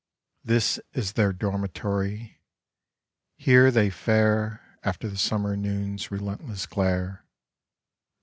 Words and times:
This 0.43 0.79
is 0.93 1.13
their 1.13 1.31
dormitory; 1.31 2.41
here 3.37 3.69
they 3.69 3.91
fare 3.91 4.79
After 4.81 5.07
the 5.07 5.15
Summer 5.15 5.55
noon's 5.55 6.09
relentless 6.09 6.65
glare. 6.65 7.23